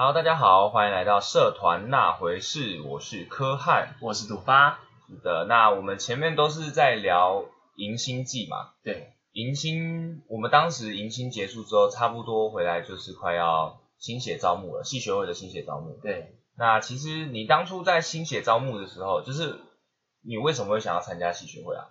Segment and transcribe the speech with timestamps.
[0.00, 3.96] Hello，大家好，欢迎来到社团那回事，我是柯汉。
[4.00, 4.78] 我是杜发。
[5.08, 15.98] 是的，那我们前面都是在聊迎新季嘛，对，迎新，我们当时迎新结束之后，差不多回来就是快要新血招募了，系学会的新血招募。
[16.00, 19.58] 对，那其实你当初在新血招募的时候，就是
[20.22, 21.88] 你为什么会想要参加系学会啊？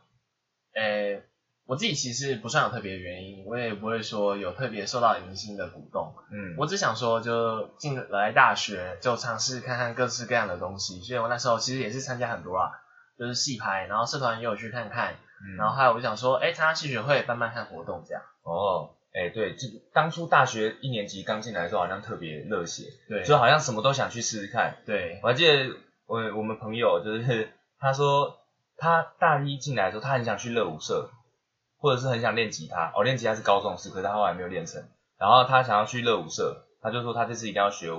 [0.76, 1.26] 诶、
[1.68, 12.72] 我自己其实不算有特别的原因，我也不会说有特别受到迎新的鼓动，嗯，我只想说就进来大学就尝试看看各式各样的东西，所以我那时候其实也是参加很多啊，
[13.20, 18.24] 就是戏拍，然后社团也有去看看，嗯然后还有我就想说，哎、参加戏学会办办看活动这样。
[18.44, 24.78] 哦，哎、对，就当初大学一年级刚进来的时候，好像特别热血，对，就好像什么都想去试试看。
[24.86, 28.38] 对，我还记得我我们朋友就是他说
[28.78, 31.10] 他大一进来的时候，他很想去热舞社，
[31.80, 32.92] 或者是很想练吉他。
[32.95, 34.83] 哦，练吉他是高中的事，可是他后来没有练成。
[35.20, 37.92] 然后他想要去热舞社，他就说他这次一定要学。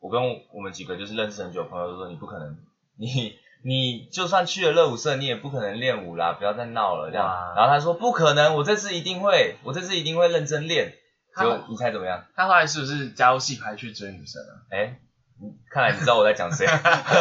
[0.00, 2.56] 我跟我们几个就是认识很久的朋友都说你不可能，
[2.98, 7.54] 你你就算去了热舞社，你也不可能练舞啦，不要再闹了这样。
[7.54, 10.92] 然后他说不可能，我这次一定会，我这次一定会认真练。
[11.36, 12.24] 结果你猜怎么样？
[12.34, 14.52] 他后来是不是加入戏拍去追女生啊？
[14.70, 14.98] 哎，
[15.40, 16.66] 嗯看来你知道我在讲谁。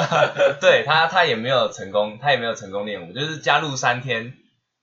[0.59, 4.33] 对他，他也没有成功，他也没有成功练舞，就是加入三天，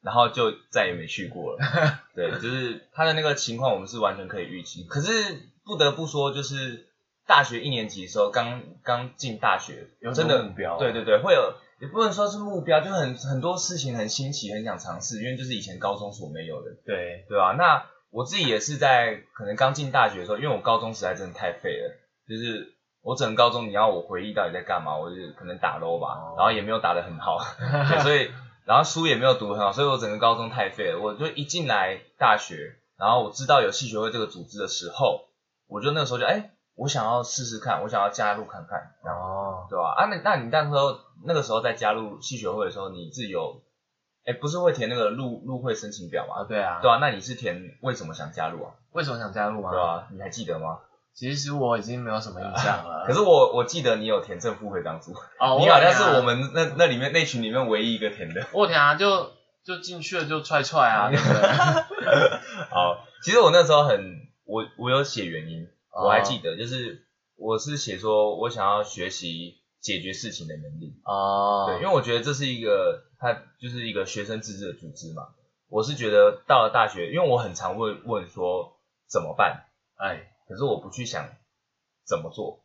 [0.03, 1.59] 然后就再也没去过了。
[2.15, 4.85] 对，就是他的那个情况，我们是完全可以预期。
[4.85, 5.13] 可是
[5.65, 6.87] 不得不说，就是
[7.27, 11.55] 大学一年级的时候，刚刚进大学，有真的目标对对对，会有。
[11.81, 16.71] 也不能说是目标，就很很多事情很新奇，很想尝试，因为就是以前高中所没有的。
[16.85, 21.95] 对，对吧、那我自己也是在可能刚进大学的时候，因为我高中实在真的太废了，
[22.29, 27.39] 就是我整个高中你要我回忆到底在干嘛，我就可能打 low 吧，哦然后也没有打得很好，
[27.89, 28.29] 对，所以
[28.69, 31.01] 然后书也没有读很好，所以我整个高中太废了。
[31.01, 35.31] 我就一进来大学，然后我知道有戏学会这个组织的时候，
[35.67, 40.05] 我就那个时候就哎，我想要试试看，我想要加入看看，然后哦，对吧、啊？
[40.05, 43.63] 那那你那时候那个时候在加入戏学会的时候，你自己有
[44.27, 46.43] 哎不是会填那个入入会申请表吗？
[46.43, 48.75] 啊对啊，对啊，那你是填为什么想加入啊？
[48.93, 49.71] 为什么想加入吗？
[49.71, 50.81] 对啊，你还记得吗？
[51.19, 53.05] 其实我已经没有什么印象了。
[53.09, 58.47] 可是我我记得你有填正副会长组，哦，你好像是我们那那里面那群里面唯一一个填的。
[58.53, 59.33] 我有填啊，就
[59.65, 62.31] 就进去了就踹踹啊，对不对？
[62.71, 67.05] 好，其实我那时候很我我有写原因，哦我还记得，就是
[67.37, 75.25] 我是写说我想要学习解决事情的能力，哦，对，因为我觉得这是一个它就是一个学生自治的组织嘛。
[75.71, 79.65] 我是觉得到了大学，因为我很常问问说怎么办，
[79.99, 81.29] 哎，可是我不去想
[82.07, 82.65] 怎么做，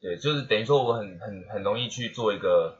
[0.00, 2.78] 对，就是等于说我很很很容易去做一个，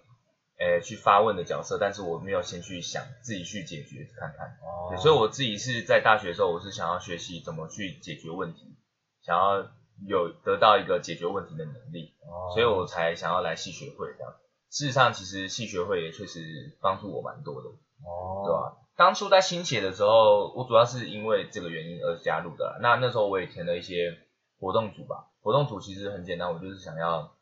[0.59, 4.91] 诶、去发问的角色，但是我没有先去想自己去解决看看，哦。
[4.91, 8.79] 对，所以我自己是在大学的时候，我是想要学习怎么去解决问题，
[9.23, 9.69] 想要
[10.07, 12.55] 有得到一个解决问题的能力，哦。
[12.55, 14.33] 所以我才想要来系学会这样。
[14.71, 17.69] 事实上，其实系学会也确实帮助我蛮多的，
[18.05, 22.81] 哦，对吧、当初在新写的时候，我主要是因为这个原因而加入的。
[22.83, 24.19] 那那时候我也填了一些
[24.59, 27.37] 活动组吧，活动组其实很简单，我就是想要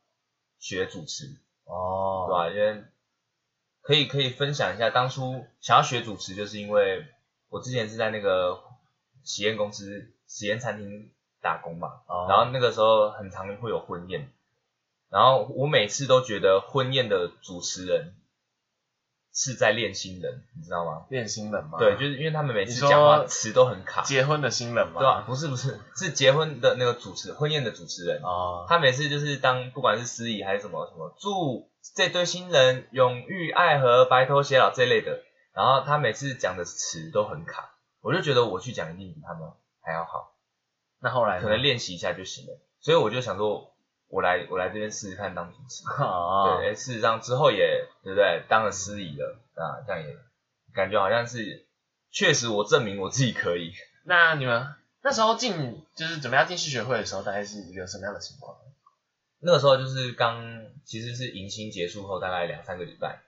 [0.59, 1.25] 学主持，
[1.65, 2.85] 哦，对吧、因为
[3.81, 7.07] 可以可以分享一下，当初想要学主持，就是因为
[7.49, 8.61] 我之前是在那个
[9.25, 12.27] 实验公司、实验餐厅打工嘛，哦。
[12.29, 14.31] 然后那个时候很常会有婚宴，
[15.09, 18.13] 然后我每次都觉得婚宴的主持人
[19.37, 21.05] 是在练新人，你知道吗？
[21.11, 21.79] 练新人吗？
[21.79, 24.99] 对，就是因为他们每次讲话词都很卡，结婚的新人吗？
[24.99, 25.25] 对吧？
[25.27, 35.21] 不是不是，是结婚的那个主持婚宴的主持人，哦，他每次就是当不管是司仪还是什么什么，祝这对新人永浴爱河、白头偕老这类的，
[35.53, 39.51] 然后他每次讲的词都很卡，我就觉得我去讲一定比他们
[39.83, 40.33] 还要好，
[40.99, 42.59] 那后来可能练习一下就行了。
[42.81, 43.75] 所以我就想说，
[44.09, 45.83] 我来我来这边试试看当主持。
[46.03, 48.45] 哦，对，哎，事实上之后也对不对？
[48.49, 50.17] 当了司仪了啊，这样也
[50.75, 51.67] 感觉好像是
[52.11, 53.73] 确实我证明我自己可以。
[54.05, 58.57] 那你们那时候进就是准备要进戏学会的时候，大概是一个什么样的情况？
[59.39, 60.43] 那个时候就是刚
[60.85, 63.21] 其实是迎新结束后大概两三个礼拜，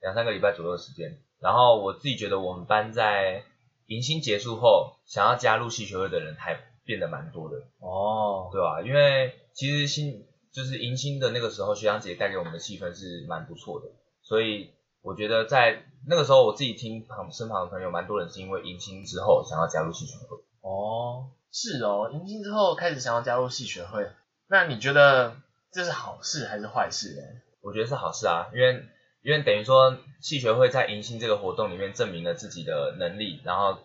[0.00, 1.18] 两三个礼拜左右的时间。
[1.40, 3.44] 然后我自己觉得我们班在
[3.86, 8.82] 迎新结束后，想要加入戏学会的人还变得蛮多的，哦，对吧？
[8.82, 13.86] 因为其实新就是迎新的那个时候，学长姐带给我们的气氛是蛮不错的，
[14.22, 20.36] 所以我觉得在那个时候我自己听旁身旁的朋友，蛮多人是因为迎新之后想要加入戏学会。
[20.60, 24.10] 哦，是哦，迎新之后开始想要加入戏学会，
[24.48, 25.36] 那你觉得
[25.72, 27.22] 这是好事还是坏事呢？
[27.60, 28.84] 我觉得是好事啊，因为
[29.22, 33.78] 因为等于说戏学会在迎新这个活动里面证明了自己的能力，然后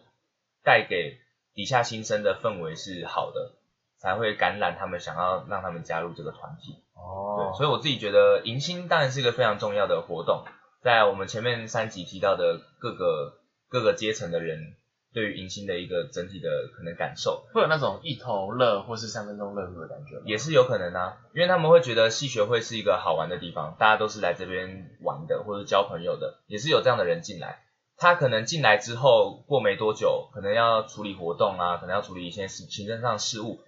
[0.63, 1.17] 带给
[1.53, 3.58] 底下新生的氛围是好的，
[3.99, 6.81] 才会感染他们，想要让他们加入这个团体。
[6.95, 10.43] 哦对，所以我自己觉得迎新当然是一个非常重要的活动，
[10.81, 14.75] 在我们前面三集提到的各个各个阶层的人
[15.13, 20.21] 对于迎新的一个整体的可能感受，会有那种一头热或是三分钟热度的感觉吗。
[20.25, 27.63] 也是有可能啊，因为他们会觉得戏学会是一个好玩的地方，大家都是来这边玩的或者交朋友的，也是有这样的人进来。
[27.97, 33.59] 他可能进来之后过没多久，可能要处理活动啊，可能要处理一些事行政上的事务，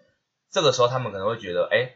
[0.51, 1.95] 这个时候他们可能会觉得，哎，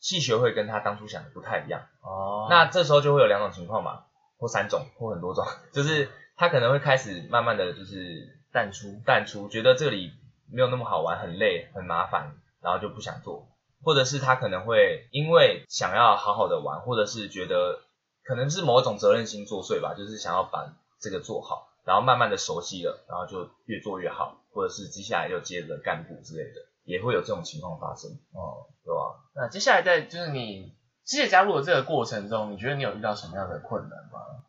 [0.00, 1.86] 系学会跟他当初想的不太一样。
[2.02, 4.04] 哦，那这时候就会有两种情况嘛，
[4.38, 9.00] 或三种，或很多种， 就是他可能会开始慢慢的就是淡出。
[9.06, 10.12] 淡出，觉得这里
[10.50, 13.46] 没有那么好玩，很累，很麻烦，然后就不想做，
[13.82, 17.80] 或者是他可能会因为想要好好的玩，或者是觉得
[18.24, 29.22] 可能是某种责任心作祟吧，就是想要把这个做好，然后慢慢的熟悉了，然后就越做越好，或者是接下来又接着干部之类的，也会有这种情况发生，哦，对吧？
[29.34, 30.72] 那接下来在就是你
[31.04, 34.44] 机械加入的这个过程中，你觉得你有遇到什么样的困难吗？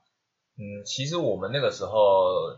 [0.58, 2.58] 嗯，其实我们那个时候，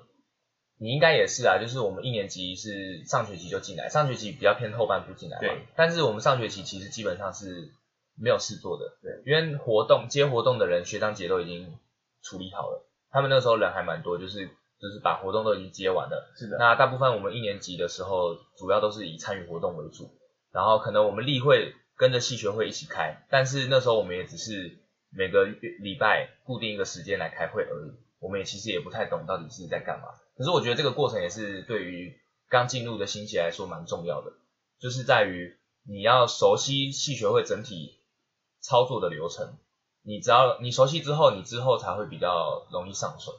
[0.77, 5.41] 你应该也是啊，就是我们一年级是上学期就进来，上学期比较偏后半部进来嘛。
[5.41, 5.65] 对。
[5.75, 7.71] 但是我们上学期其实基本上是
[8.17, 11.77] 没有事做的，对，因为活动接活动的人学长姐都已经
[12.21, 14.49] 处理好了，他们那时候人还蛮多，就是
[14.85, 16.31] 就是把活动都已经接完了。
[16.37, 20.11] 是的，那大部分我们一年级的时候，主要都是以参与活动为主，
[20.51, 24.77] 然后可能我们例会跟着系学会一起开，但是那时候我们也只是
[25.09, 30.09] 每个月礼拜固定一个时间来开会而已，我们也其实也不太懂到底是在干嘛。
[30.37, 32.15] 可是我觉得这个过程也是对于
[32.47, 34.33] 刚进入的新血来说蛮重要的，
[34.79, 35.57] 就是在于
[35.87, 38.01] 你要熟悉系学会整体
[38.61, 39.57] 操作的流程，
[40.03, 43.31] 你只要你熟悉之后，你之后才会比较容易上手。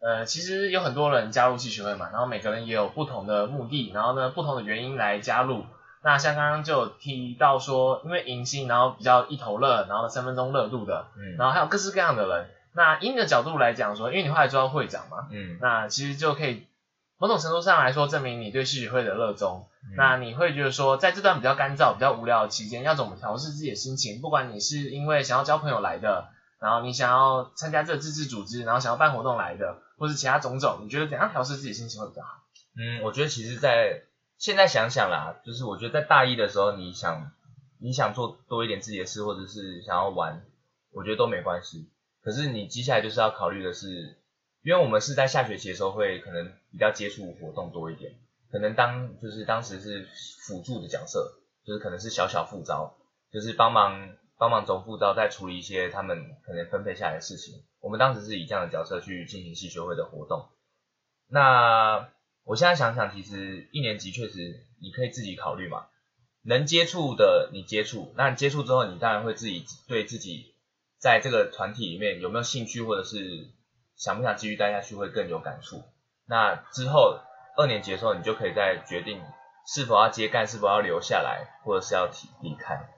[0.00, 5.64] 呃，其实有很多人加入戏学会嘛，然后每个人也有不同的目的，然后呢不同的原因来加入。
[6.02, 12.46] 那像刚刚就有提到说，因为迎新，然后比较一头热，然后三分钟热度的，嗯，然后还有各式各样的人。
[12.72, 16.66] 那以你的角度来讲说，因为你后来做到会长嘛，嗯，那其实就可以
[17.18, 19.66] 某种程度上来说证明你对戏曲会的热衷。
[19.82, 24.20] 嗯那你会觉得说，在这段比较干燥、比较无聊的期间，要怎么调试自己的心情？
[24.20, 26.28] 不管你是因为想要交朋友来的，
[26.60, 32.44] 然后你想要参加这个自治组织，然后想要办活动来的，或是其他种种，你觉得怎样调试自己心情会比较好？
[32.76, 34.02] 嗯，我觉得其实在，
[34.36, 37.32] 现在想想啦，就是我觉得在大一的时候，你想
[37.80, 40.44] 你想做多一点自己的事，或者是想要玩，
[40.92, 41.90] 我觉得都没关系。
[42.22, 44.18] 可是你接下来就是要考虑的是，
[44.62, 48.12] 因为我们是在下学期的时候会可能比较接触活动多一点，
[48.52, 50.06] 可能当就是当时是
[50.46, 51.32] 辅助的角色，
[51.64, 52.94] 就是可能是小小副招，
[53.32, 54.10] 就是帮忙
[54.40, 57.62] 帮忙总副招在处理一些他们可能分配下来的事情。
[57.78, 60.48] 我们当时是以这样的角色去进行系学会的活动。
[61.28, 62.08] 那
[62.44, 65.88] 我现在想想，其实一年级确实你可以自己考虑嘛，
[66.42, 70.54] 能接触的你接触，那你接触之后，你当然会自己对自己
[70.98, 73.50] 在这个团体里面有没有兴趣，或者是
[73.94, 75.84] 想不想继续待下去会更有感触。
[76.24, 77.20] 那之后
[77.58, 79.20] 二年级的时候，你就可以再决定
[79.66, 82.88] 是否要接干，是否要留下来，或者是要提离开。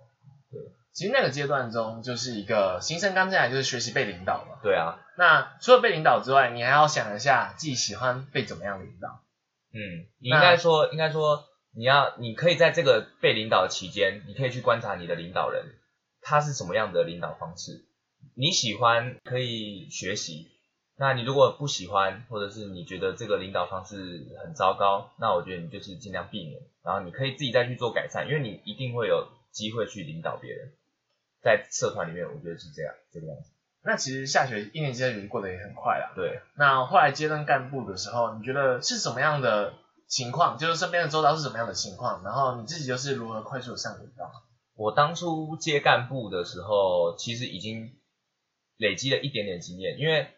[0.93, 4.59] 其实那个阶段中，就是一个新生刚进来就是学习被领导嘛。
[4.63, 9.23] 对啊，那除了被领导之外，你还要想一下自己喜欢被怎么样领导。
[9.73, 15.65] 嗯，你应该说，应该说，你要，你可以在这个被领导的期间，你可以去观察你的领导人，
[16.21, 17.87] 他是什么样的领导方式，
[18.37, 20.51] 你喜欢可以学习，
[20.99, 23.97] 那你如果不喜欢，或者是你觉得这个领导方式
[24.45, 30.75] 很糟糕，那我觉得你就是尽量避免，然后你可以自己再去做改善，因为你一定会有机会去领导别人，
[31.43, 33.51] 在社团里面，我觉得是这样，这个样子。
[33.85, 36.13] 那其实下学一年级下学期过得也很快啦。
[36.15, 39.75] 对，那后来接任干部的时候，你觉得是什么样的
[40.07, 40.57] 情况？
[40.57, 42.23] 就是身边的周遭是什么样的情况？
[42.23, 44.31] 然后你自己又是如何快速的上轨道？
[44.75, 47.97] 我当初接干部的时候，其实已经
[48.77, 50.29] 累积了一点点经验，因为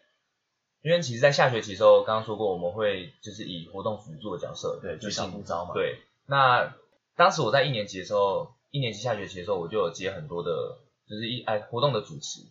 [0.81, 6.75] 因为其实，在下学期的时候，刚刚说过，我们会就是以活动辅助的角色，对，就小副招嘛。，对，那
[7.15, 10.77] 当时我在一年级的时候，一年级下学期的时候，我就有接很多的，
[11.09, 12.41] 就是一哎活动的主持。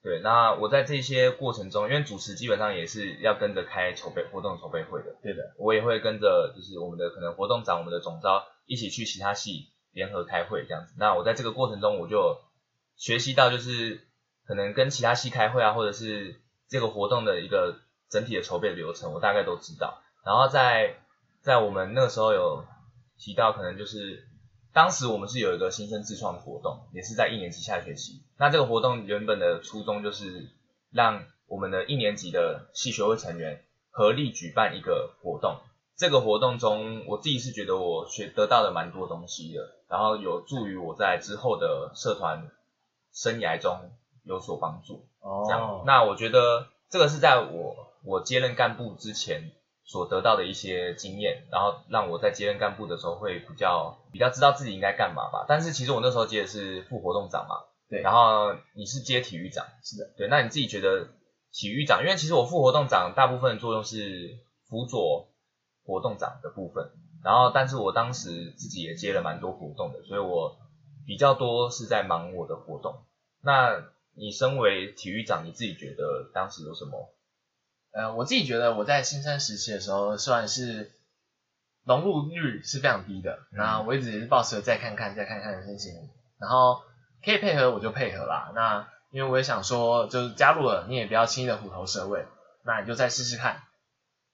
[0.00, 5.54] 对，那我在这些过程中，因为主持基本上也是要跟着开筹备活动筹备会的，对的。
[5.58, 10.94] 我也会跟着就是我们的可能活动长、我们的总招一起去其他系联合开会这样子。
[10.98, 12.40] 那我在这个过程中，我就
[12.96, 14.06] 学习到就是
[14.46, 20.00] 可能跟其他系开会啊，或者是这个活动的一个整体的筹备流程，我大概都知道。
[20.24, 20.96] 然后在
[21.42, 22.64] 在我们那个时候有
[23.18, 24.28] 提到，可能就是
[24.78, 28.22] 当时我们是有一个新生自创的活动，也是在一年级下学期。
[28.36, 30.52] 那这个活动原本的初衷就是
[30.92, 35.56] 让我们的一年级的系学会成员合力举办一个活动，
[35.96, 42.48] 这个活动中，我自己是觉得我学得到了蛮多东西的，然后有助于我在之后的社团
[43.12, 43.90] 生涯中
[44.22, 45.08] 有所帮助。
[45.18, 49.50] 哦这样哦，，那我觉得这个是在我我接任干部之前
[49.88, 55.46] 所得到的一些经验，然后让我在接任干部的时候会比较比较知道自己应该干嘛吧。
[55.48, 57.56] 但是其实我那时候接的是副活动长嘛，
[57.88, 61.08] 对然后你是接体育长，是的，对，那你自己觉得
[61.50, 65.30] 体育长，因为其实我副活动长大部分的作用是辅佐
[65.84, 66.90] 活动长的部分，
[67.24, 70.58] 然后但是我当时自己也接了蛮多活动的，所以我
[71.06, 72.94] 比较多是在忙我的活动。
[73.40, 73.82] 那
[74.14, 77.14] 你身为体育长，你自己觉得当时有什么？
[77.92, 80.92] 呃，我自己觉得我在新生时期的时候，算是
[81.84, 83.38] 融入率是非常低的。
[83.52, 85.92] 嗯那我一直也是抱持着再看看、再看看的心情，
[86.38, 86.82] 然后
[87.24, 88.52] 可以配合我就配合啦。
[88.54, 92.26] 那因为我也想说，就是加入了，你也不要轻易的虎头蛇尾，
[92.64, 93.62] 那你就再试试看。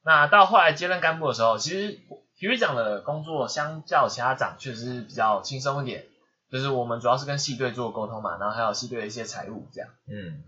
[0.02, 1.92] 那到后来接任干部的时候，其实
[2.37, 6.04] 体育长的工作相较其他长确实是比较轻松一点，
[6.50, 9.88] 就是我们主要是跟系队做沟通嘛，然后还有系队的一些财务这样。
[10.08, 10.42] 嗯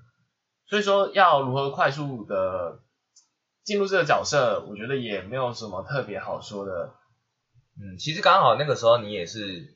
[0.68, 2.80] 所以说要如何快速的
[3.66, 6.94] 进入这个角色，我觉得也没有什么特别好说的。
[7.78, 9.74] 嗯，其实刚好那个时候你也是，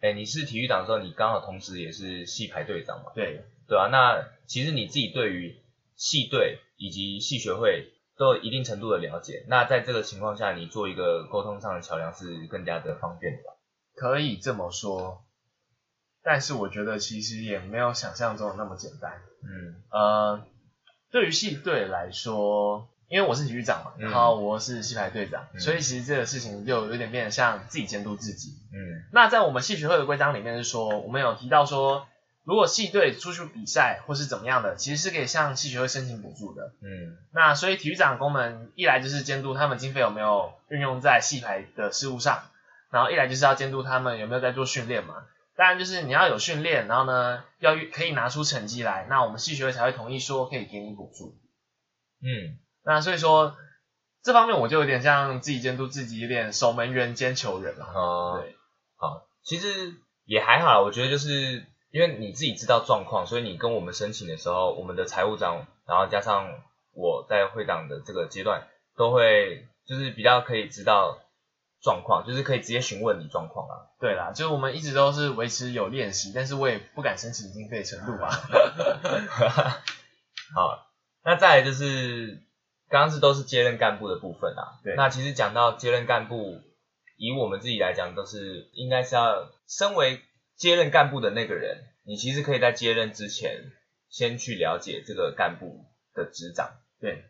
[0.00, 3.10] 哎，你是体育长的时候，你刚好同时也是系排队长嘛。
[3.14, 5.56] 对，对啊，那其实你自己对于
[5.96, 13.54] 系队以及系学会都有一定程度的了解，那在这个情况下，你做一个沟通上的桥梁是更加的方便的吧？
[13.94, 15.24] 可以这么说，
[16.22, 19.22] 但是我觉得其实也没有想象中的那么简单。
[19.42, 20.46] 嗯呃，
[21.10, 28.54] 对于系队来说，因为我是体育长嘛，嗯然后我是戏排队长，嗯所以其实这个事情就有点变得像自己监督自己。
[28.72, 32.06] 嗯那在我们系学会的规章里面是说，我们有提到说，
[32.44, 36.72] 如果系队出去比赛或是怎么样的，其实是可以向系学会申请补助的。
[36.80, 42.44] 嗯那所以体育长的功能，一来就是监督他们经费有没有运用在戏排的事务上，
[42.90, 45.16] 然后一来就是要监督他们有没有在做训练嘛。
[45.54, 51.36] 当然就是你要有训练，然后呢要可以拿出成绩来，那我们系学会才会同意说可以给你补助。
[52.24, 53.56] 嗯那所以说
[54.22, 57.84] 这方面我就有点像自己监督自己，有点守门员兼球员了。
[57.94, 58.56] 哦、对，
[58.96, 66.48] 好，其实也还好，我觉得就是因为你自己知道状况，所以你跟我们申请的时候，我们的财务长，然后加上
[66.92, 71.18] 我在会长的这个阶段，都会就是比较可以知道
[71.82, 73.74] 状况，就是可以直接询问你状况啊。
[74.00, 78.30] 对啦，就是我们一直都是维持有练习，但是我也不敢申请经费程度吧。
[80.54, 80.86] 好，
[81.24, 82.42] 那再来就是
[82.92, 84.78] 刚刚是都是接任干部的部分啊。
[84.84, 86.60] 对那其实讲到接任干部，
[87.16, 90.20] 以我们自己来讲，都是应该是要身为
[90.56, 93.72] 接任干部的那个人，你其实可以在接任之前，
[94.10, 96.70] 先去了解这个干部的职掌，
[97.00, 97.24] 对，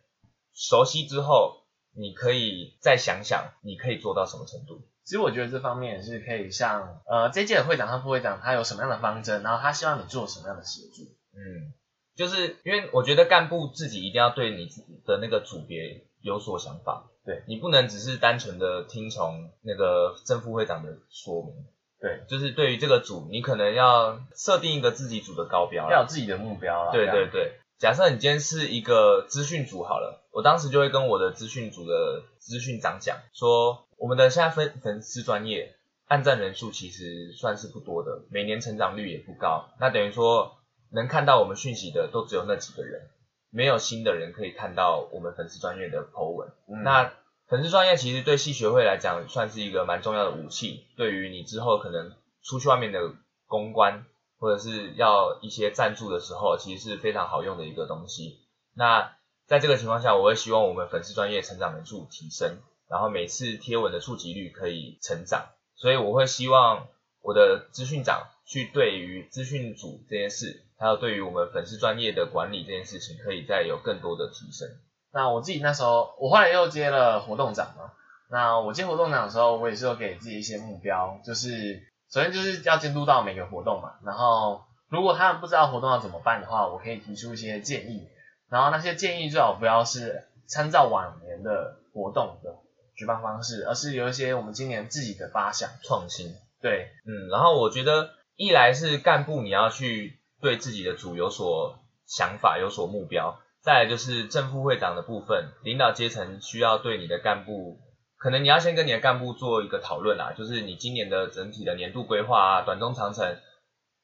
[0.53, 1.63] 熟悉之后，
[1.95, 4.89] 你可以再想想你可以做到什么程度。
[5.05, 11.03] 其实我觉得这方面也是可以像呃这一届的会长和副会长他有什么样的方针，然后他希望你做什么样的协助。
[11.35, 11.75] 嗯，
[12.23, 21.53] 就是因为我觉得干部自己一定要对你自己的那个组别有所想法，对你不能只是单纯的听从那个正副会长的说明，
[22.01, 25.91] 对，就是对于这个组，你可能要设定一个自己组的高标。
[25.91, 26.93] 要有自己的目标啦。
[26.93, 35.75] 对对对，假设你今天是一个资讯组好了，我当时就会跟我的资讯组的资讯长讲说，我们的现在粉粉丝专业
[36.07, 40.53] 按赞人数其实算是不多的，每年成长率也不高，那等于说
[40.95, 43.11] 能看到我们讯息的都只有那几个人，
[43.51, 46.49] 没有新的人可以看到我们粉丝专业的 po 文。
[46.69, 47.13] 嗯那
[47.49, 53.13] 粉丝专业其实对系学会来讲算是一个蛮重要的武器，对于你之后可能出去外面的
[53.47, 54.07] 公关
[54.39, 58.41] 或者是要一些赞助的时候，其实是非常好用的一个东西。
[58.75, 62.59] 那在这个情况下，我会希望我们粉丝专业成长人数提升，
[62.89, 66.89] 然后每次贴文的触及率可以成长，所以我会希望
[67.21, 74.69] 我的资讯长去对于资讯组这件事，还有对于我们粉丝专业的管理这件事情，可以再有更多的提升。
[75.13, 77.93] 那我自己那时候，我后来又接了活动长嘛。
[78.29, 83.93] 那我接活动长的时候，我也是有给自己一些目标，就是首先就是要监督到每个活动嘛。
[84.05, 88.09] 然后如果他们不知道活动要怎么办的话，我可以提出一些建议。
[88.51, 92.57] 然后那些建议最好不要是参照往年的活动的
[92.97, 95.71] 举办方式，而是有一些我们今年自己的发想。
[95.83, 107.79] 创新，对，嗯，然后我觉得一来是干部你要去对自己的组有所想法、有所目标，再来就是正副会长的部分，领导阶层需要对你的干部，
[108.19, 113.39] 可能你要先跟你的干部做一个讨论啦，就是你今年的整体的年度规划啊、短中长程，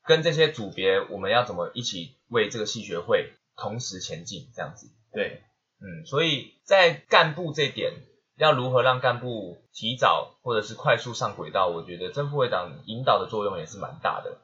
[0.04, 4.86] 跟这些组别我们要怎么一起为这个系学会同时前进这样子。
[5.12, 5.42] 对，
[5.80, 7.94] 嗯，所以在干部这点
[8.36, 14.38] 要如何让干部提早或者是快速上轨道，我觉得正副会长引导的作用也是蛮大的。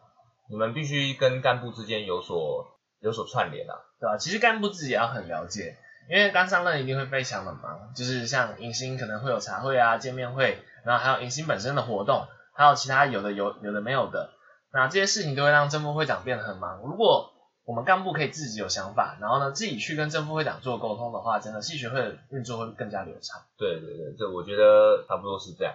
[0.49, 5.77] 你们必须跟干部之间有所有所串联啊，对吧、其实干部自己也要很了解，
[6.11, 14.31] 因为刚上任一定会非常的忙，就是像迎新可能会有茶会啊、见面会，然后还有迎新本身的活动，还有其他有的有有的没有的，
[14.73, 16.81] 那这些事情都会让正副会长变得很忙。
[16.85, 17.33] 如果
[17.65, 23.41] 我们干部可以自己有想法，然后呢自己去跟正副会长做沟通的话，整个系学会的运作会更加流畅。
[23.57, 25.75] 对对对，这我觉得差不多是这样。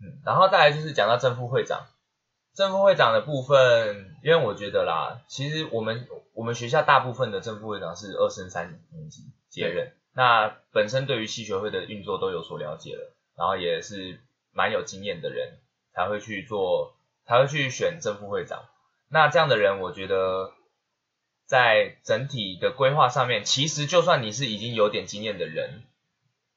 [0.00, 1.86] 嗯，然后再来就是讲到正副会长，
[2.54, 14.20] 正副会长的部分，因为我觉得啦，其实我们我们学校大部分的正副会长是二升三年级接任，那本身对于系学会的运作都有所了解了，然后也是
[14.52, 15.58] 蛮有经验的人
[15.94, 16.94] 才会去做，
[17.24, 18.64] 才会去选正副会长。
[19.08, 20.52] 那这样的人，我觉得
[21.46, 25.82] 在整体的规划上面，其实就算你是已经有点经验的人，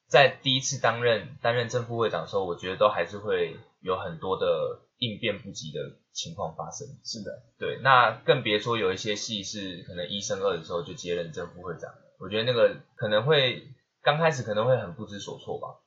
[0.07, 6.87] 在第一次担任担任正副会长的时候，我觉得都还是会有很多的应变不及的情况发生。
[7.03, 13.67] 是的，对，那更别说有一些系是可能一升二的时候就接任正副会长，我觉得那个可能会
[14.01, 15.81] 刚开始可能会很不知所措吧。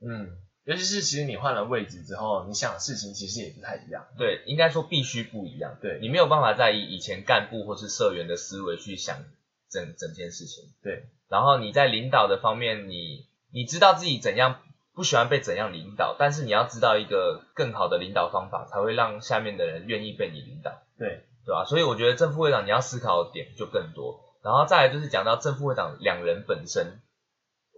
[0.00, 4.06] 嗯，尤其是其实你换了位置之后，你想的事情其实也不太一样。
[4.18, 5.78] 对，应该说必须不一样。
[5.80, 9.24] 对你没有办法再以以前干部或是社员的思维去想
[9.70, 10.64] 整整件事情。
[10.82, 14.62] 对，然后你在领导的方面，你你知道自己怎样
[15.00, 21.64] 不喜欢被怎样领导，但是你要知道一个更好的领导方法，才会让下面的人愿意被你领导，对，对吧？
[21.64, 24.20] 所以我觉得正副会长你要思考的点就更多。
[24.44, 27.00] 然后再来就是讲到正副会长两人本身，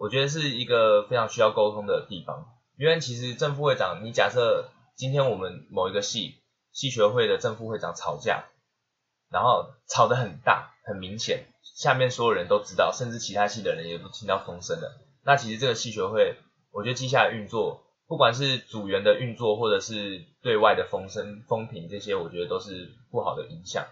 [0.01, 2.45] 我觉得是一个非常需要沟通的地方，
[2.77, 8.47] 因为其实正副会长，你假设今天我们某一个系系学会的正副会长吵架，
[9.31, 14.99] 然后吵得很大很明显，下面所有人都知道，甚至其他系的人也都听到风声了。
[15.25, 16.37] 那其实这个系学会，
[16.73, 23.87] 我觉得接下来运作，不管是组员的运作，或者是对外的风声风评这些，我觉得都是不好的影响。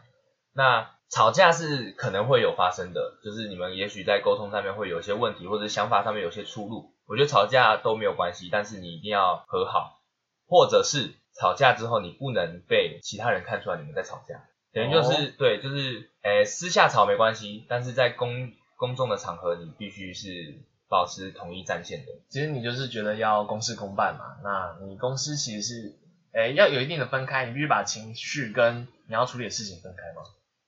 [0.55, 6.93] 那吵架是可能会有发生的，就是你们也许在沟通上面会有一些问题，或者想法上面有些出入。
[7.07, 10.01] 我觉得吵架都没有关系，但是你一定要和好，
[10.47, 22.13] 或者是吵架之后你不能被其他人看出来你们在吵架，等于就是、对，就是诶私下吵没关系，但是在公公众的场合你必须是保持统一战线的。
[22.29, 25.99] 其实你就是觉得要公事公办嘛，那你公司其实是，
[26.33, 30.23] 诶，要有一定的分开，你必须把情绪跟你要处理的事情分开嘛。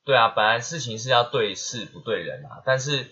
[0.04, 3.02] 对啊，本来事情是要对事不对人啊，但是，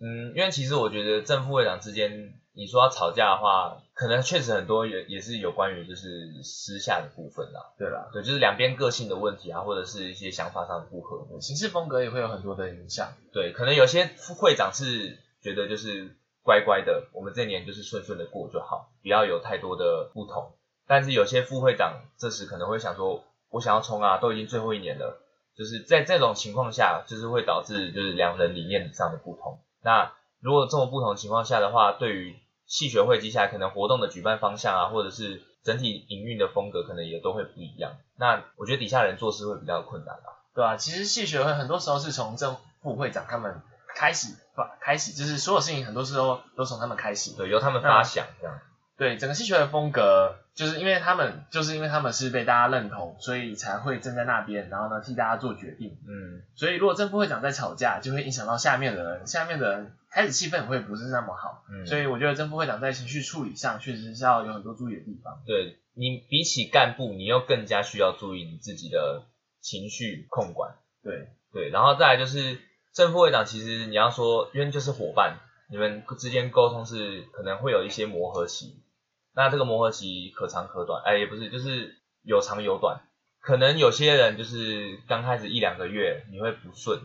[0.00, 13.14] 嗯，因为其实我觉得正副会长之间，你说要吵架的话，可能确实很多也也是有关于就是私下的部分啦，对啦，对，就是两边个性的问题啊，或者是一些想法上的不合，行事风格也会有很多的影响。
[13.32, 20.52] 对，可能有些副会长是觉得就是乖乖的，我们这年就是顺顺的过就好，不要有太多的不同，
[20.86, 25.20] 但是有些副会长这时可能会想说，我想要冲啊，都已经最后一年了。
[25.56, 29.58] 就是在这种情况下，就是会导致就是两人理念上的不同。
[29.82, 37.96] 那如果这么不同情况下的话，对于系学会接下来可能活动的举办方向啊，或者是整体营运的风格，可能也都会不一样。
[38.16, 40.38] 那我觉得底下人做事会比较困难啊。
[40.54, 43.60] 对啊，其实系学会很多时候是从正副会长他们
[43.98, 47.36] 开始，不开始就是所有事情很多时候都从他们开始。
[47.36, 48.60] 对，由他们发想这样。
[48.96, 55.98] 对，整个戏曲的风格，就是因为他们，就是因为他们是被大家认同，所以才会站在那边，然后呢替大家做决定。
[56.06, 61.64] 嗯，所以如果正副会长在吵架，就会影响到下面的人，下面的人开始气氛会不是那么好。
[61.70, 65.42] 嗯所以我觉得正副会长在情绪处理上确实是要有很多注意的地方。
[65.46, 69.26] 对你比起干部，你又更加需要注意你自己的
[69.60, 70.74] 情绪控管。
[71.04, 72.58] 对，对，然后再来就是
[72.98, 75.38] 正副会长，其实你要说，因为就是伙伴，
[75.70, 78.82] 你们之间沟通是可能会有一些磨合期，
[79.36, 83.02] 那这个磨合期可长可短，哎，也不是，就是有长有短。
[83.38, 86.98] 可能有些人就是刚开始一两个月你会不顺，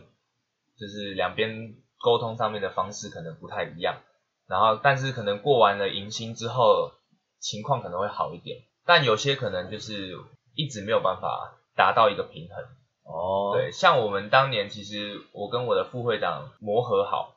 [0.76, 4.00] 就是两边沟通上面的方式可能不太一样，
[4.48, 6.90] 然后但是可能过完了迎新之后，
[7.38, 10.18] 情况可能会好一点，但有些可能就是
[10.56, 12.64] 一直没有办法达到一个平衡。
[13.04, 17.36] 哦对，像我们当年，其实我跟我的副会长磨合好，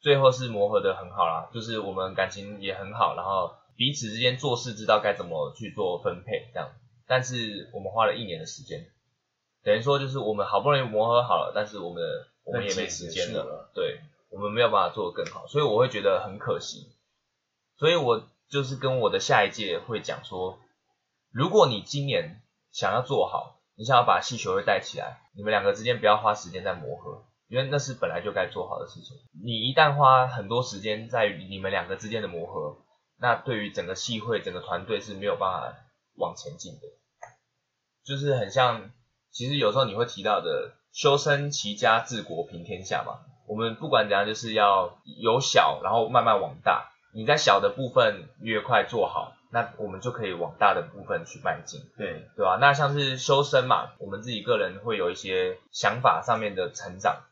[0.00, 6.70] 最后是磨合的很好啦，就是我们感情也很好，然后彼此之间做事知道该怎么去做分配这样。
[7.06, 8.86] 但是我们花了一年的时间，
[9.62, 14.00] 等于说就是我们好不容易磨合好了，但是我们的我们也没时间了对，
[14.30, 16.88] 我们没有办法做得更好，所以我会觉得很可惜。
[17.76, 20.58] 所以我就是跟我的下一届会讲说，
[21.30, 29.16] 如果你今年想要做好，你想要把系学会带起来，你们两个之间不要花时间在磨合，因为那是本来就该做好的事情。
[29.44, 32.76] 你一旦花很多时间在于你们两个之间的磨合，
[33.18, 35.74] 那对于整个系会、整个团队是没有办法
[36.14, 36.82] 往前进的。
[38.04, 38.92] 就是很像，
[39.32, 43.18] 其实有时候你会提到的“修身齐家治国平天下”嘛。
[43.48, 46.92] 我们不管怎样，就是要由小，然后慢慢往大。
[47.12, 52.56] 你在小的部分越快做好，那我们就可以往大的部分去迈进，对对吧？
[52.58, 57.24] 那像是修身嘛，我们自己个人会有一些想法上面的成长。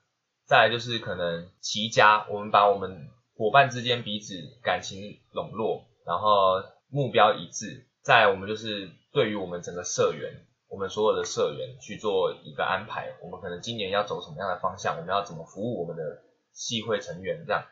[0.44, 7.86] 再来就是可能齐家，我们把我们伙伴之间彼此感情笼络，然后目标一致。
[8.02, 13.14] 再来我们就是对于我们整个社员，我们所有的社员去做一个安排。
[13.22, 14.96] 我们可能今年要走什么样的方向？
[14.96, 16.20] 我们要怎么服务我们的
[16.52, 17.64] 系会成员这样？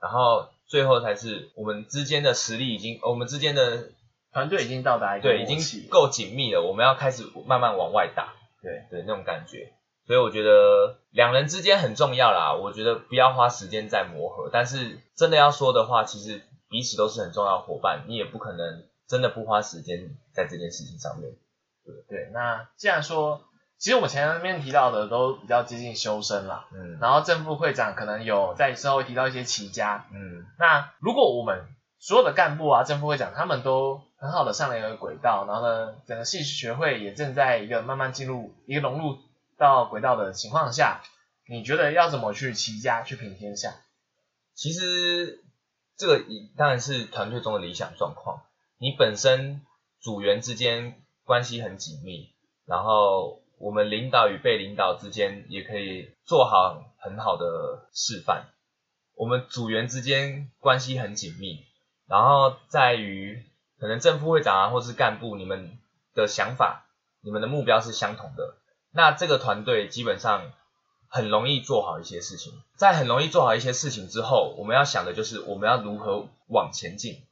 [0.00, 3.90] 然后最后才是我们之间的实力已经，我们之间的
[4.32, 5.58] 团队已经到达一个对已经
[5.90, 8.32] 够紧密了，我们要开始慢慢往外打，
[8.62, 9.74] 对对那种感觉。
[10.06, 21.32] 所以我觉得两人之间很重要啦，我觉得不要花时间在磨合，但是真的要说的话，其实彼此都是很重要的伙伴，你也不可能真的不花时间在这件事情上面。
[21.84, 23.44] 对对，那既然说。
[23.82, 31.66] 其实我们前面提到的都比较接近修身啦，嗯，然后正副会长可能有在之后会提到一些齐家，嗯，那如果我们
[31.98, 39.18] 所有的干部啊，正副会长他们都很好的上了一个轨道，然后呢，整个系学会也正在一个慢慢进入一个融入
[39.58, 41.00] 到轨道的情况下，
[41.48, 43.74] 你觉得要怎么去齐家去平天下？
[44.54, 45.42] 其实
[45.96, 46.24] 这个
[46.56, 48.44] 当然是团队中的理想状况，
[48.78, 49.60] 你本身
[50.00, 52.32] 组员之间关系很紧密，
[52.64, 53.41] 然后。
[53.62, 58.46] 我们领导与被领导之间也可以做好很好的示范。
[59.14, 61.64] 我们组员之间关系很紧密，
[62.08, 63.40] 然后在于
[63.78, 65.78] 可能正副会长啊，或是干部，你们
[66.12, 66.88] 的想法、
[67.20, 68.56] 你们的目标是相同的，
[68.90, 70.50] 那这个团队基本上
[71.06, 72.52] 很容易做好一些事情。
[72.76, 77.22] 在很容易做好一些事情之后，我们要想的就是我们要如何往前进。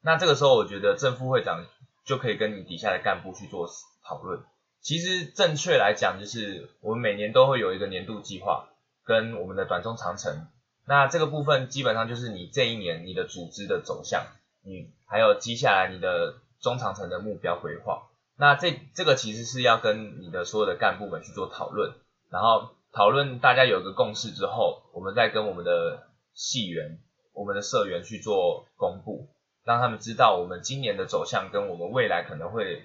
[0.00, 1.66] 那这个时候，我觉得正副会长
[2.06, 3.68] 就可以跟你底下的干部去做
[4.02, 4.42] 讨论。
[4.88, 8.70] 其实正确来讲，就是我们每年都会有一个年度计划，
[9.04, 10.46] 跟我们的短中长程。
[10.86, 14.24] 那这个部分基本上就是你这一年你的组织的走向，
[14.64, 18.04] 你还有接下来你的中长程的目标规划。
[18.38, 21.92] 那这这个其实是要跟你的所有的干部们去做讨论，
[22.30, 26.98] 然后讨论大家有个共识之后，我们再跟我们的系员、
[27.34, 29.28] 我们的社员去做公布，
[29.64, 32.82] 让他们知道我们今年的走向跟我们未来可能会。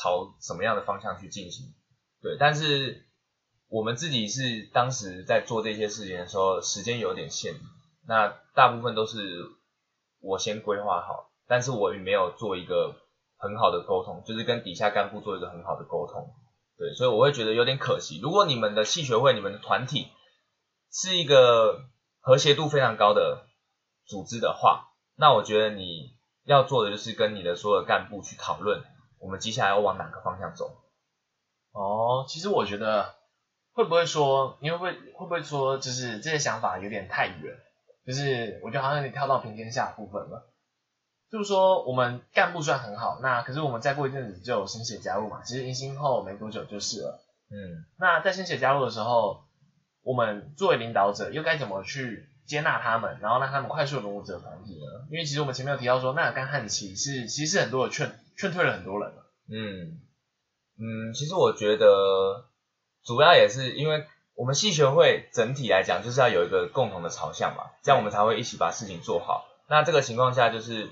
[0.00, 1.74] 朝什么样的方向去进行？
[2.22, 3.06] 对，但是
[3.68, 7.54] 我们自己是当时在做这些事情的时候，时间有点限，
[8.06, 9.18] 那大部分都是
[10.20, 12.94] 我先规划好，但是我也没有做一个
[13.36, 16.34] 很好的沟通，就是跟底下干部做一个很好的沟通。
[16.78, 18.20] 对，所以我会觉得有点可惜。
[18.20, 20.08] 如果你们的系学会、你们的团体
[20.92, 21.86] 是一个
[22.20, 23.46] 和谐度非常高的
[24.04, 28.82] 组织的话，那我觉得你要做的就是跟你的所有干部去讨论。
[29.26, 30.70] 我们接下来要往哪个方向走？
[31.72, 33.16] 哦，其实我觉得
[33.72, 37.56] 会不会说，你会不会会不会说，就是这些想法有点太远，
[38.06, 40.52] 就是我觉得好像你跳到平天下部分了。
[41.28, 47.20] 就是说，我们干部虽然很好，那可是我们再过一阵子就有新血加入嘛，其实迎新后没多久就是了。
[47.50, 49.42] 嗯，那在新血加入的时候，
[50.02, 55.08] 我们作为领导者又该怎么去接纳他们，然后让他们快速融入这个团体呢？
[55.10, 58.08] 因为其实我们前面有提到说，那干汉奇是其实是很多的劝。
[58.36, 59.26] 劝退了很多人了。
[59.48, 60.00] 嗯
[60.78, 62.46] 嗯，其实我觉得
[63.04, 69.46] 主要也是因为我们系学会整体来讲就是要有一个共同的朝向嘛，这样我们才会一起把事情做好。
[69.68, 70.90] 那这个情况下就是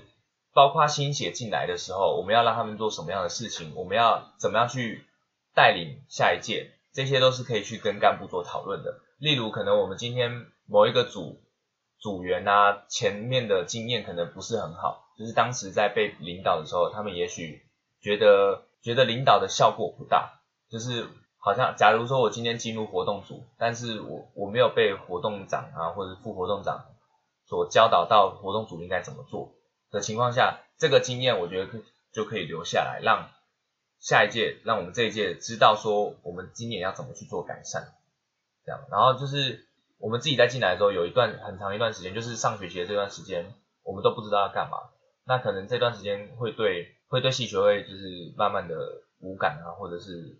[0.53, 5.05] 包括新血进来的时候，我们要让他们做什么样的事情，我们要怎么样去
[5.53, 9.01] 带领下一届，这些都是可以去跟干部做讨论的。
[9.19, 11.41] 例如，可能我们今天某一个组
[11.99, 15.04] 组员啊，前面的经验可能不是很好。
[15.17, 17.65] 就是当时在被领导的时候，他们也许
[18.01, 26.85] 觉得觉得领导的效果不大，就是好像假如说我今天进入活动组，但是我我没有被活动长啊或者副活动长
[27.45, 29.53] 所教导到活动组应该怎么做
[29.91, 31.79] 的情况下，这个经验我觉得可
[32.11, 33.29] 就可以留下来，让
[33.99, 37.93] 下一届让我们这一届知道说我们今年要怎么去做改善，
[38.65, 44.89] 这样，然后就是我们自己在进来的时候有一段很长一段时间，就是上学期的这段时间，我们都不知道要干嘛。
[45.27, 48.75] 那可能这段时间会对会对戏学会就是慢慢的
[49.19, 50.37] 无感啊，或者是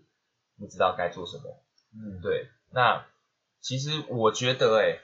[0.56, 1.60] 不知道该做什么。
[1.92, 2.48] 嗯，对。
[2.70, 3.04] 那
[3.60, 5.00] 其实我觉得，哎，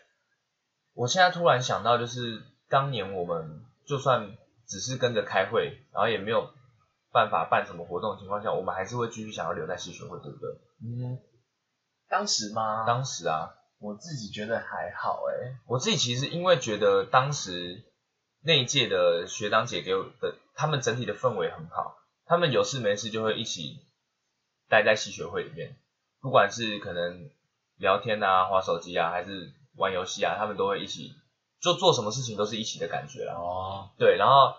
[0.94, 4.36] 我现在突然想到，就是当年我们就算
[4.68, 6.52] 只是跟着开会，然后也没有
[7.10, 10.48] 办法办什么活动的情况下，我们还是会继续想要留在戏学会，对不对？
[10.80, 11.18] 嗯，
[12.08, 12.84] 当时吗？
[12.86, 17.82] 当时啊，我自己觉得还好，哎，我自己其实因为觉得当时。
[18.44, 23.78] 那一届的学长姐给我的，他们整体的氛围很好，他们有事没事就会一起
[24.68, 25.76] 待在系学会里面，
[26.20, 27.30] 不管是可能
[27.76, 31.14] 聊天啊、划手机啊，还是玩游戏啊，他们都会一起，
[31.60, 33.34] 就做什么事情都是一起的感觉啦。
[33.34, 34.56] 哦，对，然后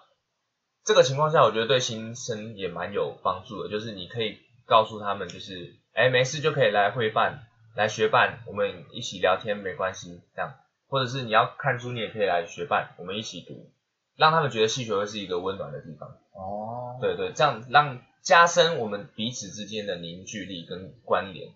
[0.86, 10.54] 这个情况下，我觉得对新生也蛮有帮助的，就是你可以告诉他们，就是哎没事就可以来会办、来学办，我们一起聊天没关系，这样，
[10.93, 13.71] 或者是你要看书，你也可以来学伴，我们一起读，
[14.15, 16.08] 让他们觉得戏学会是一个温暖的地方。
[16.34, 21.49] 哦，对对，这样让加深我们彼此之间的凝聚力跟关联，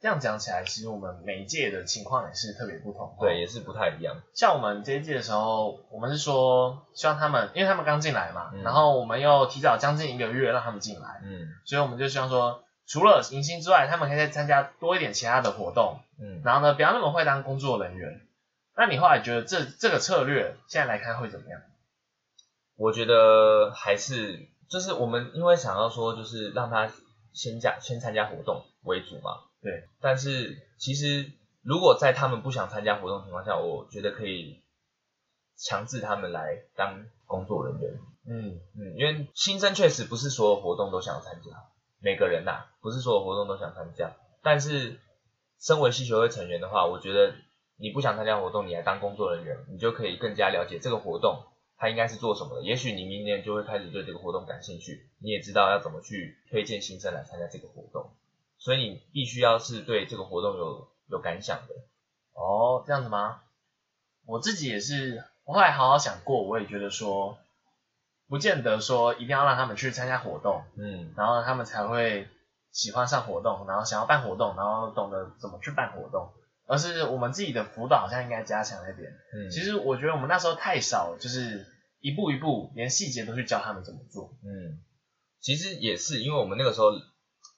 [0.00, 3.14] 这样讲起来，其实我们每一届的情况也是特别不同。
[3.20, 4.16] 对，也是不太一样。
[4.34, 18.22] 像我们这一届的时候，我们是说希望他们，因为他们刚进来嘛，嗯然后我们又提早将近一个月让他们进来，嗯所以我们就希望说，除了迎新之外，他们可以再参加多一点其他的活动，嗯，然后呢，不要那么会当工作人员。
[18.80, 21.60] 那你后来觉得这这个策略现在来看会怎么样？
[22.76, 26.90] 我觉得还是就是我们因为想要说就是让他
[27.34, 29.86] 先加先参加活动为主嘛，对。
[30.00, 34.62] 但是其实如果在他们不想参加活动的情况下，我觉得可以
[35.58, 38.00] 强制他们来当工作人员。
[38.26, 41.50] 嗯，嗯，因为新生确实不是所有活动都想参加，
[42.00, 44.16] 每个人呐、不是所有活动都想参加。
[44.42, 44.98] 但是
[45.60, 47.34] 身为系学会成员的话，我觉得
[47.80, 51.44] 你不想参加活动，你来当工作人员，你就可以更加了解这个活动
[51.78, 52.62] 它应该是做什么的。
[52.62, 58.10] 也许你明年就会开始对这个活动感兴趣，你也知道要怎么去推荐新生来参加这个活动。
[58.58, 61.74] 所以你必须要是对这个活动有有感想的。
[62.34, 63.40] 哦，这样子吗？
[64.26, 67.38] 我自己也是，我后来好好想过，我也觉得说，
[68.28, 72.28] 不见得说一定要让他们去参加活动，嗯然后他们才会
[72.70, 76.30] 喜欢上活动，然后想要办活动，然后懂得怎么去办活动，
[76.70, 79.10] 而是我们自己的辅导好像应该加强一点。
[79.34, 81.66] 嗯，其实我觉得我们那时候太少，就是
[81.98, 84.38] 一步一步，连细节都去教他们怎么做。
[84.44, 84.78] 嗯，
[85.40, 86.92] 其实也是因为我们那个时候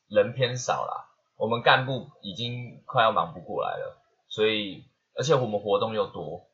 [0.09, 6.49] 人偏少啦，我们干部已经快要忙不过来了，所以而且我们活动又多，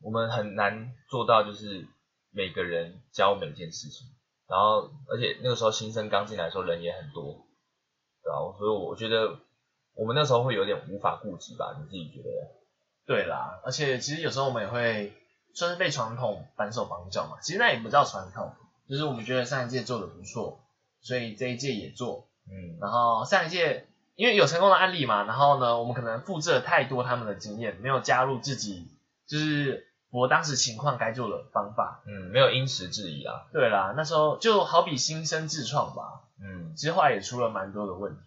[0.00, 1.88] 我们很难做到就是
[2.30, 4.06] 每个人教每件事情，
[4.46, 7.48] 然后而且那个时候新生刚进来的时候人也很多，
[8.22, 9.40] 对啊，所以我觉得
[9.96, 12.28] 我们那时候会有点无法顾及吧，你自己觉得？
[13.06, 15.12] 对啦，而且其实有时候我们也会
[15.54, 18.52] 算是被传统反手绑脚嘛，其实那也不叫传统，
[18.88, 20.60] 就是我们觉得上一届做的不错，
[21.00, 28.88] 所以这一届也做，嗯然后上一届因为有成功的案例嘛，然后呢，我们可能复制了太多他们的经验，没有加入自己
[29.26, 32.02] 就是我当时情况该做的方法。
[32.06, 36.74] 嗯，没有因时制宜啊，对啦，那时候就好比新生自创吧，嗯。
[36.76, 38.20] 其实后来也出了蛮多的问题，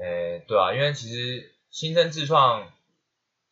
[0.00, 2.70] 诶，对啊，因为其实新生自创，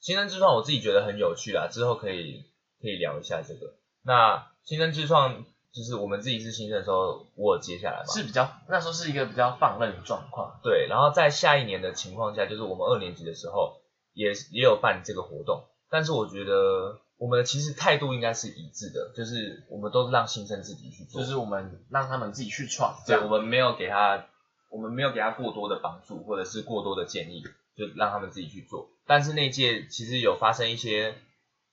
[0.00, 2.44] 新生自创我自己觉得很有趣啦，之后可以
[2.80, 3.74] 可以聊一下这个。
[4.02, 10.58] 那新生自创就是我们自己是新生的时候，我有接下来嘛，是比较那时候是一个比较放任的状况。
[10.62, 13.80] 对，然后在下一年的情况下，就是我们二年级的时候，
[14.12, 24.26] 也也有办这个活动，但是我觉得我们其实态度应该是一致的，就是我们都是让新生自己去做，就是我们让他们自己去创，对，我们没有给他，
[24.70, 27.42] 我们没有给他过多的帮助，或者是过多的建议，
[27.76, 28.88] 就让他们自己去做。
[29.06, 31.16] 但是那届其实有发生一些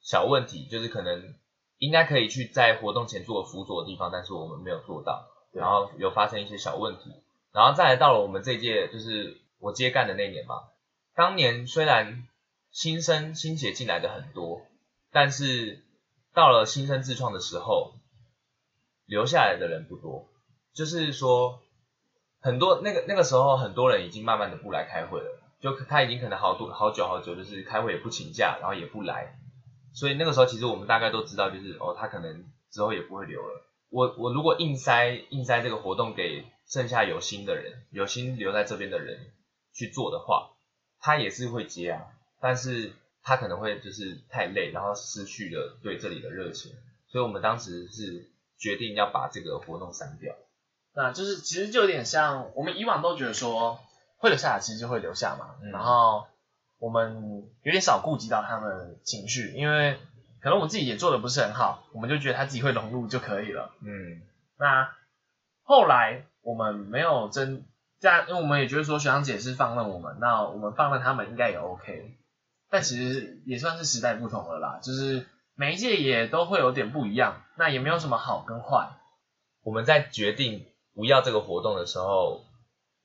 [0.01, 1.36] 小问题，就是可能
[1.77, 7.12] 应该可以去在活动前做辅佐的地方，但是我们没有做到，然后有发生一些小问题，
[7.53, 10.55] 然后再来到了我们这一届，就是我接干的那年嘛。
[11.15, 12.27] 当年虽然
[12.71, 14.62] 新生新血进来的很多，
[15.12, 15.83] 但是
[16.33, 17.93] 到了新生自创的时候，
[19.05, 20.27] 留下来的人不多。
[20.73, 21.60] 就是说，
[22.39, 29.38] 很多那个那个时候，很多人已经慢慢的不来开会了，就他已经可能好多好久好久，就是开会也不请假，然后也不来，
[29.93, 33.63] 所以那个时候其实我们大概都知道，就是哦，他可能之后也不会留了。
[33.89, 39.32] 我我如果硬塞硬塞这个活动给剩下有心的人，有心留在这边的人
[39.73, 40.52] 去做的话，
[41.00, 42.06] 他也是会接啊，
[42.39, 46.71] 但是他可能会就是太累，然后失去了对这里的热情，
[47.08, 50.36] 所以我们当时是决定要把这个活动删掉。
[50.97, 53.79] 那就是其实就有点像我们以往都觉得说
[54.17, 55.53] 会留下来，其实就会留下嘛。
[55.62, 56.25] 嗯然后
[56.79, 59.99] 我们有点少顾及到他们的情绪，因为
[60.41, 63.69] 可能我们自己也做的不是很好，我们就觉得他自己会融入就可以了。
[63.81, 64.23] 嗯
[64.57, 64.89] 那
[65.62, 67.65] 后来我们没有真
[67.99, 72.17] 这样，因为我们也觉得说学长姐是放任我们，那我们放任他们应该也 OK。
[72.71, 78.89] 但其实也算是时代不同了啦，就是每一届也都会有点不一样，那也没有什么好跟坏。
[79.62, 80.65] 我们在决定
[80.97, 82.43] 不要这个活动的时候，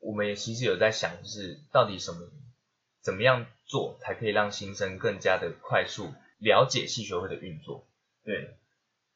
[0.00, 2.20] 我们也其实有在想，就是到底什么
[3.02, 7.86] 怎么样做才可以让新生更加的快速了解系学会的运作。
[8.24, 8.56] 对，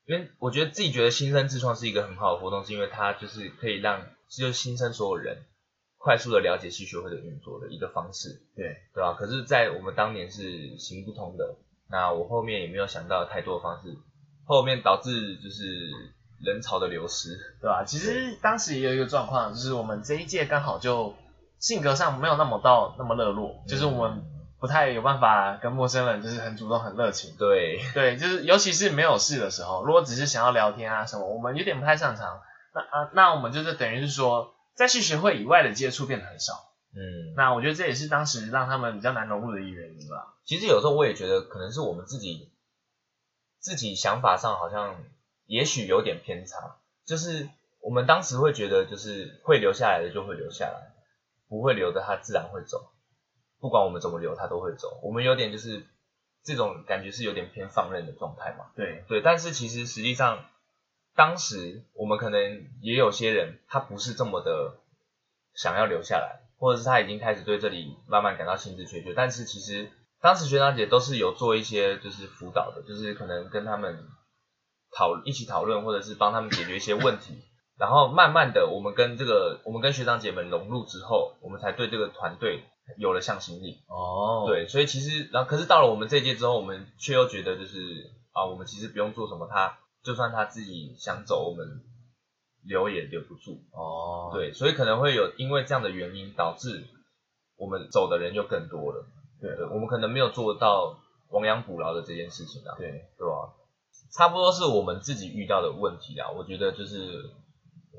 [0.04, 5.46] 因为我觉得自己觉得新生自创是一个很好的活动，是因为它就是可以让就是新生所有人
[5.96, 8.76] 快速的了解系学会的运作的一个方式，对。
[8.92, 11.56] 对吧、可是，在我们当年是行不通的，
[11.88, 13.96] 那我后面也没有想到太多的方式，
[14.44, 15.64] 后面导致就是
[16.40, 17.36] 人潮的流失。
[17.60, 21.14] 对吧、其实当时也有一个状况，就是我们这一届刚好就
[21.58, 24.22] 性格上没有那么到那么热络，就是我们
[24.58, 27.34] 不太有办法跟陌生人就是很主动很热情。
[27.38, 32.40] 对， 对，就是尤其是没有事的时候，如果只是想要聊天啊什么，我们有点不太擅长。
[32.74, 36.52] 那啊，那我们就是等于是说，在系学会以外的接触变得很少。
[36.94, 40.34] 嗯，那我觉得这也是当时让他们比较难融入的一个原因吧。
[40.44, 42.52] 其实有时候我也觉得，可能是我们自己
[43.58, 44.96] 自己想法上好像
[45.46, 47.48] 也许有点偏差，就是
[47.80, 50.92] 我们当时会觉得，就是会留下来的就会留下来，
[51.48, 52.90] 不会留的他自然会走，
[53.60, 55.00] 不管我们怎么留，他都会走。
[55.02, 55.86] 我们有点就是
[56.44, 58.66] 这种感觉是有点偏放任的状态嘛。
[58.74, 60.44] 对，对，但是其实实际上，
[61.14, 64.78] 当时我们可能也有些人，他不是这么的
[65.54, 69.14] 想要留下来，或者是他已经开始对这里慢慢感到兴致缺缺。
[69.14, 74.08] 但是其实当时学长姐都是有做一些就是辅导的，就是可能跟他们
[74.92, 77.34] 讨一起讨论，或者是帮他们解决一些问题。
[77.78, 82.64] 然后慢慢的，我们跟这个我们跟学长姐们融入之后，我们才对这个团队
[82.96, 83.82] 有了向心力。
[83.88, 87.78] 哦，对，所以其实，然后可是到了我们这一届之后，我们却又觉得就是
[88.32, 91.66] 啊，我们其实不用做什么，他就算他自己想走，我们
[92.64, 93.60] 留也留不住。
[93.72, 96.82] 哦，对，所以可能会有因为这样的原因，导致
[97.58, 99.04] 我们走的人又更多了。
[99.38, 103.52] 对对，我们可能没有做到亡羊补牢的这件事情啊，对，对吧？
[104.16, 106.30] 差不多是我们自己遇到的问题啦。
[106.30, 107.30] 我觉得就是，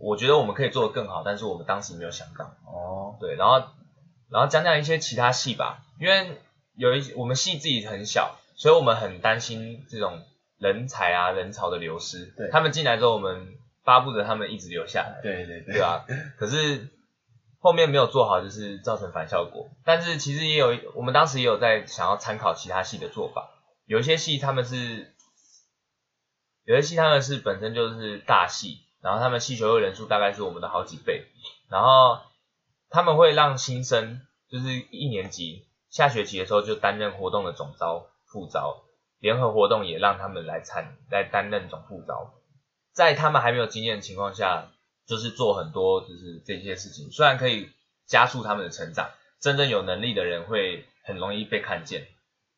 [0.02, 2.46] 我觉得我们可以做得更好，但是我们当时没有想到。
[2.66, 3.60] 哦，对，然后
[4.30, 6.42] 然后讲讲一些其他戏吧，因为
[6.76, 10.24] 有一我们戏自己很小，所以我们很担心这种
[10.58, 12.34] 人才啊人潮的流失。
[12.36, 13.48] 对他们进来之后，我们
[13.84, 16.06] 巴不得他们一直留下来，对对对，对吧？
[16.38, 16.90] 可是
[17.60, 19.70] 后面没有做好，就是造成反效果。
[19.86, 23.50] 但是其实也有，我们当时也有在想要参考其他系的做法，
[23.86, 25.16] 有一些系他们是，
[26.68, 31.26] 有些系他们是本身就是大系，然后他们系学会人数大概是我们的好几倍，
[31.70, 32.20] 然后
[32.90, 38.84] 他们会让新生就是一年级下学期的时候就担任活动的总招、副招，
[39.20, 42.34] 联合活动也让他们来参来担任总副招，
[42.92, 44.70] 在他们还没有经验的情况下，
[45.06, 47.72] 就是做很多就是这些事情，虽然可以
[48.06, 52.10] 加速他们的成长，真正有能力的人会很容易被看见，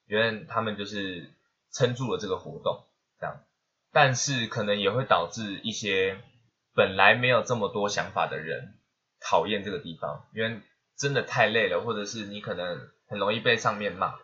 [0.07, 1.31] 因为他们就是
[1.71, 2.85] 撑住了这个活动，
[3.19, 3.35] 这样，
[3.91, 6.17] 但是可能也会导致一些
[6.75, 8.75] 本来没有这么多想法的人
[9.19, 10.61] 讨厌这个地方，因为
[10.97, 14.15] 真的太累了，或者是你可能很容易被上面骂，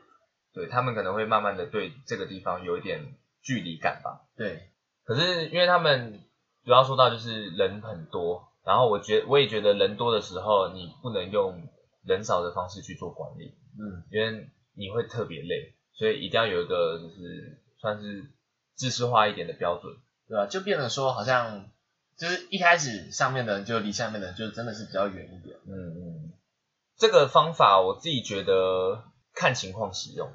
[0.54, 4.28] 对他们可能会慢慢的对这个地方有一点距离感吧。
[4.38, 4.70] 对，
[5.04, 6.22] 可是因为他们
[6.64, 11.68] 主要说到就是人很多，然后我觉我也觉得人多的时候，你不能用
[12.06, 18.24] 人少的方式去做管理，嗯，因为你会特别累，所以一定要有一个就是算是
[18.76, 19.96] 制式化一点的标准。
[20.28, 20.48] 对吧？
[20.48, 21.70] 就变得说好像
[22.18, 25.56] 就是一开始上面的人就离下面的人就真的是比较远一点。
[25.68, 26.34] 嗯嗯，
[26.98, 29.04] 这个方法我自己觉得
[29.36, 30.34] 看情况使用，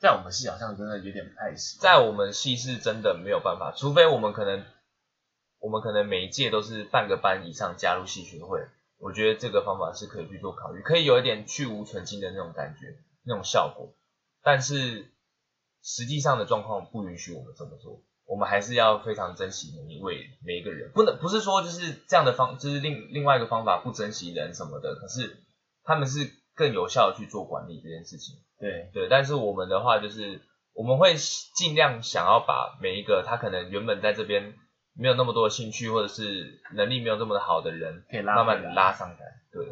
[0.00, 1.80] 在我们系好像真的有点不太行。
[1.80, 4.64] 在我们系是真的没有办法，除非我们可能
[5.60, 8.66] 我们可能每一届都是半个班以上加入系学会，
[8.98, 13.94] 我觉得这个方法是可以去做考虑，可以有一点去无存精的那种感觉，那种效果。
[14.42, 15.12] 但是
[15.82, 25.38] 实际上的状况不允许我们这么做，我们还是要非常珍惜每一位每一个人，不能不是说就是这样的方，就是另另外一个方法不珍惜人什么的，可是
[25.82, 28.36] 他们是更有效的去做管理这件事情。
[28.58, 30.40] 对，对，但是我们的话就是
[30.72, 31.16] 我们会
[31.56, 34.54] 尽量想要把每一个他可能原本在这边
[34.94, 39.16] 没有那么多的兴趣，或者是能力没有这么的好的人，可以拉慢慢的拉上来。
[39.52, 39.66] 对，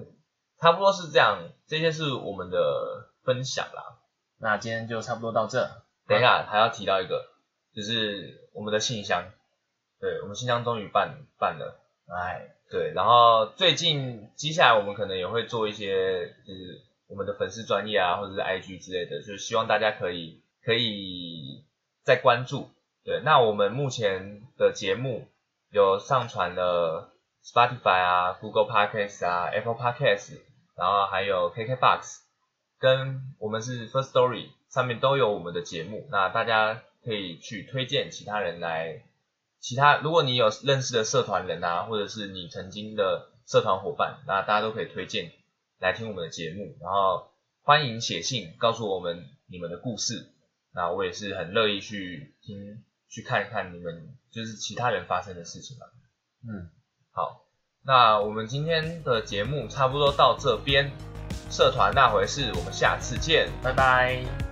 [0.60, 1.38] 差不多是这样，
[1.68, 4.00] 这些是我们的分享啦。
[4.40, 5.70] 那今天就差不多到这。
[6.10, 7.30] 等一下还要提到一个，
[7.72, 9.30] 就是我们的信箱，
[10.00, 11.80] 对我们信箱终于办办了。
[12.08, 21.64] 哎，对，然后最近接下来我们可能也会做一些，就是我们的粉丝专业啊，或者是 IG 之类的，就是希望大家可以可以
[22.02, 22.68] 再关注。
[23.04, 25.28] 对，那我们目前的节目
[25.70, 27.12] 有上传了
[27.44, 30.40] Spotify 啊、Google Podcast 啊、Apple Podcast，
[30.76, 32.22] 然后还有 KKBox，
[32.80, 39.02] 跟我们是 First Story 上面都有我们的节目，那大家可以去推荐其他人来
[39.58, 45.32] 其他，如果你有认识的社团人啊，或者是你曾经的社团伙伴，那大家都可以推荐
[45.78, 47.30] 来听我们的节目，然后
[47.62, 50.30] 欢迎写信告诉我们你们的故事，
[50.72, 55.86] 那我也是很乐意去听去看一看你们就是其他人发生的事情吧。
[56.48, 56.70] 嗯，
[57.10, 57.42] 好，
[57.82, 60.90] 那我们今天的节目差不多到这边，
[61.50, 63.50] 社团那回事，我们下次见。
[63.62, 64.49] 拜拜。